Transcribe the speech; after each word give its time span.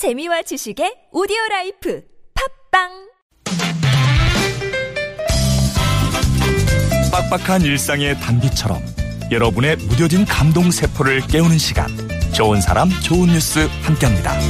재미와 0.00 0.40
지식의 0.40 1.08
오디오 1.12 1.36
라이프 1.50 2.02
팟빵 2.72 2.88
빡빡한 7.12 7.60
일상의 7.60 8.18
단비처럼 8.18 8.80
여러분의 9.30 9.76
무뎌진 9.76 10.24
감동 10.24 10.70
세포를 10.70 11.20
깨우는 11.26 11.58
시간 11.58 11.86
좋은 12.32 12.62
사람 12.62 12.88
좋은 13.02 13.28
뉴스 13.28 13.68
함께합니다. 13.82 14.40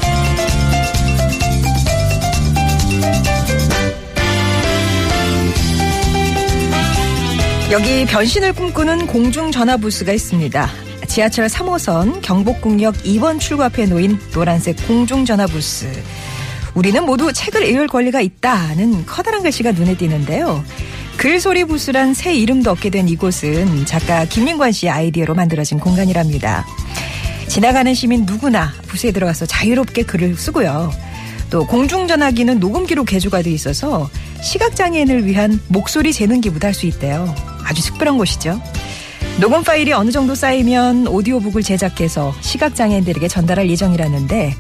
여기 7.73 8.07
변신을 8.07 8.53
꿈꾸는 8.53 9.09
공중전화부스가 9.09 10.13
있습니다. 10.13 10.90
지하철 11.11 11.49
3호선 11.49 12.23
경복궁역 12.23 12.95
2번 12.99 13.41
출구 13.41 13.65
앞에 13.65 13.87
놓인 13.87 14.17
노란색 14.31 14.77
공중전화 14.87 15.49
부스. 15.49 15.91
우리는 16.75 17.05
모두 17.05 17.33
책을 17.33 17.67
읽을 17.67 17.89
권리가 17.89 18.21
있다는 18.21 19.07
커다란 19.07 19.43
글씨가 19.43 19.73
눈에 19.73 19.97
띄는데요. 19.97 20.65
글소리 21.17 21.65
부스란 21.65 22.15
새 22.15 22.33
이름도 22.33 22.71
얻게 22.71 22.91
된 22.91 23.09
이곳은 23.09 23.87
작가 23.87 24.25
김민관 24.25 24.71
씨의 24.71 24.93
아이디어로 24.93 25.35
만들어진 25.35 25.81
공간이랍니다. 25.81 26.65
지나가는 27.49 27.93
시민 27.93 28.25
누구나 28.25 28.73
부스에 28.87 29.11
들어가서 29.11 29.47
자유롭게 29.47 30.05
글을 30.05 30.37
쓰고요. 30.37 30.93
또 31.51 31.67
공중전화기는 31.67 32.61
녹음기로 32.61 33.03
개조가 33.03 33.43
돼 33.43 33.51
있어서 33.51 34.09
시각장애인을 34.43 35.27
위한 35.27 35.61
목소리 35.67 36.13
재능기부터 36.13 36.69
할수 36.69 36.87
있대요. 36.87 37.35
아주 37.65 37.83
특별한 37.83 38.17
곳이죠. 38.17 38.63
녹음 39.39 39.63
파일이 39.63 39.93
어느 39.93 40.11
정도 40.11 40.35
쌓이면 40.35 41.07
오디오북을 41.07 41.63
제작해서 41.63 42.35
시각장애인들에게 42.41 43.27
전달할 43.29 43.71
예정이라는데 43.71 44.55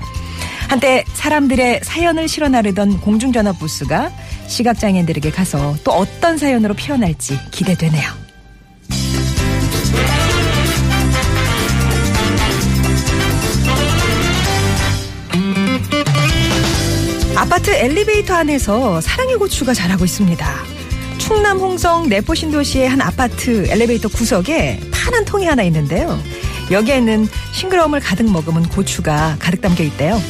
한때 0.69 1.05
사람들의 1.15 1.81
사연을 1.83 2.29
실어 2.29 2.49
나르던 2.49 3.01
공중전화 3.01 3.53
부스가 3.53 4.11
시각장애인들에게 4.47 5.31
가서 5.31 5.75
또 5.85 5.93
어떤 5.93 6.39
사연으로 6.39 6.75
피어날지 6.75 7.39
기대되네요. 7.51 8.21
아파트 17.37 17.71
엘리베이터 17.71 18.35
안에서 18.35 19.01
사랑의 19.01 19.37
고추가 19.37 19.73
자라고 19.75 20.05
있습니다. 20.05 20.80
충남 21.31 21.61
홍성 21.61 22.09
내포 22.09 22.35
신도시의 22.35 22.89
한 22.89 23.01
아파트 23.01 23.65
엘리베이터 23.71 24.09
구석에 24.09 24.81
파란 24.91 25.25
통이 25.25 25.47
하나 25.47 25.63
있는데요. 25.63 26.21
여기에는 26.73 27.29
싱그러움을 27.53 28.01
가득 28.01 28.29
머금은 28.29 28.65
고추가 28.69 29.37
가득 29.39 29.61
담겨 29.61 29.85
있대요. 29.85 30.21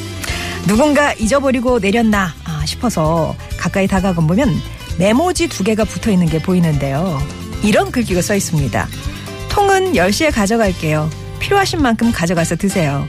누군가 0.67 1.15
잊어버리고 1.15 1.79
내렸나 1.79 2.35
싶어서 2.67 3.35
가까이 3.57 3.87
다가가 3.87 4.21
보면 4.21 4.55
메모지 4.99 5.49
두 5.49 5.65
개가 5.65 5.85
붙어 5.85 6.11
있는 6.11 6.27
게 6.27 6.39
보이는데요. 6.39 7.19
이런 7.63 7.91
글귀가 7.91 8.21
써 8.21 8.35
있습니다. 8.35 8.87
통은 9.49 9.95
10시에 9.95 10.31
가져갈게요. 10.31 11.09
필요하신 11.39 11.81
만큼 11.81 12.13
가져가서 12.13 12.57
드세요. 12.57 13.09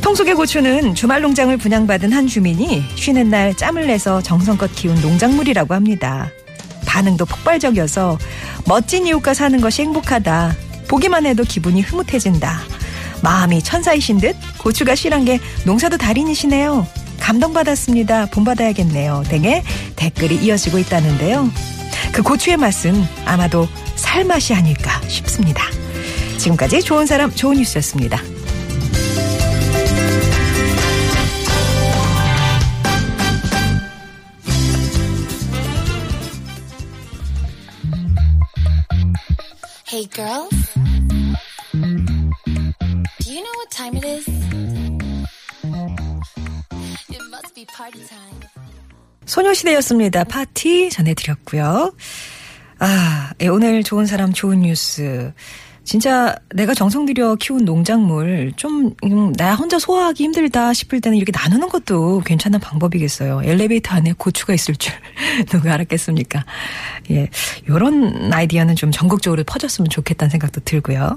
통속의 0.00 0.34
고추는 0.34 0.94
주말 0.94 1.22
농장을 1.22 1.56
분양받은 1.56 2.12
한 2.12 2.28
주민이 2.28 2.84
쉬는 2.94 3.30
날 3.30 3.52
짬을 3.56 3.88
내서 3.88 4.22
정성껏 4.22 4.72
키운 4.76 4.94
농작물이라고 5.00 5.74
합니다. 5.74 6.30
반응도 6.98 7.26
폭발적이어서 7.26 8.18
멋진 8.66 9.06
이웃과 9.06 9.32
사는 9.32 9.60
것이 9.60 9.82
행복하다. 9.82 10.56
보기만 10.88 11.26
해도 11.26 11.44
기분이 11.44 11.80
흐뭇해진다. 11.80 12.60
마음이 13.22 13.62
천사이신 13.62 14.18
듯 14.18 14.34
고추가 14.58 14.96
실한 14.96 15.24
게 15.24 15.38
농사도 15.64 15.96
달인이시네요. 15.96 16.86
감동받았습니다. 17.20 18.26
본받아야겠네요. 18.26 19.24
등의 19.28 19.62
댓글이 19.94 20.44
이어지고 20.44 20.78
있다는데요. 20.78 21.48
그 22.12 22.22
고추의 22.22 22.56
맛은 22.56 23.06
아마도 23.26 23.68
살맛이 23.94 24.54
아닐까 24.54 25.00
싶습니다. 25.06 25.62
지금까지 26.38 26.82
좋은 26.82 27.06
사람 27.06 27.32
좋은 27.32 27.58
뉴스였습니다. 27.58 28.20
Hey 39.88 40.04
girls, 40.04 40.52
do 43.20 43.32
you 43.32 43.40
know 43.40 43.54
what 43.56 43.70
time 43.70 43.96
it 43.96 44.04
is? 44.04 44.28
It 47.08 47.22
must 47.30 47.54
be 47.54 47.64
party 47.64 48.00
time. 48.06 48.40
소녀시대였습니다. 49.24 50.24
파티 50.24 50.90
전해드렸고요. 50.90 51.92
아, 52.78 53.32
예, 53.40 53.48
오늘 53.48 53.82
좋은 53.82 54.06
사람 54.06 54.32
좋은 54.32 54.60
뉴스. 54.60 55.32
진짜 55.84 56.36
내가 56.54 56.74
정성 56.74 57.06
들여 57.06 57.36
키운 57.36 57.64
농작물 57.64 58.52
좀 58.56 58.94
나 59.38 59.54
혼자 59.54 59.78
소화하기 59.78 60.22
힘들다 60.22 60.74
싶을 60.74 61.00
때는 61.00 61.16
이렇게 61.16 61.32
나누는 61.32 61.68
것도 61.68 62.20
괜찮은 62.26 62.60
방법이겠어요. 62.60 63.42
엘리베이터 63.44 63.94
안에 63.94 64.12
고추가 64.18 64.52
있을 64.52 64.76
줄 64.76 64.92
누가 65.48 65.72
알았겠습니까? 65.74 66.44
예, 67.10 67.28
요런 67.68 68.32
아이디어는 68.32 68.76
좀 68.76 68.90
전국적으로 68.90 69.44
퍼졌으면 69.44 69.88
좋겠다는 69.88 70.30
생각도 70.30 70.60
들고요. 70.64 71.16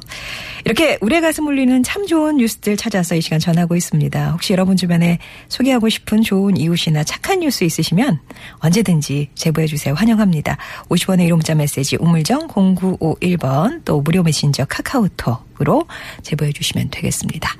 이렇게 0.71 0.97
우리의 1.01 1.19
가슴 1.19 1.47
울리는 1.47 1.83
참 1.83 2.07
좋은 2.07 2.37
뉴스들 2.37 2.77
찾아서 2.77 3.13
이 3.15 3.19
시간 3.19 3.41
전하고 3.41 3.75
있습니다. 3.75 4.31
혹시 4.31 4.53
여러분 4.53 4.77
주변에 4.77 5.19
소개하고 5.49 5.89
싶은 5.89 6.21
좋은 6.21 6.55
이웃이나 6.55 7.03
착한 7.03 7.41
뉴스 7.41 7.65
있으시면 7.65 8.21
언제든지 8.59 9.31
제보해 9.35 9.67
주세요. 9.67 9.93
환영합니다. 9.93 10.55
50원의 10.87 11.27
1호 11.27 11.31
문자 11.31 11.55
메시지 11.55 11.97
우물정 11.97 12.47
0951번 12.47 13.83
또 13.83 13.99
무료 13.99 14.23
메신저 14.23 14.63
카카오톡으로 14.63 15.87
제보해 16.23 16.53
주시면 16.53 16.87
되겠습니다. 16.89 17.53